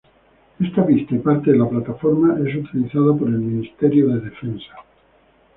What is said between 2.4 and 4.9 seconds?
es utilizada por el Ministerio de Defensa.